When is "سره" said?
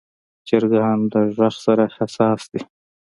1.65-1.85